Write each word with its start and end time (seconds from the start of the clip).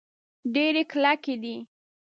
ډبرې 0.53 0.83
کلکې 0.91 1.35
دي. 1.41 1.55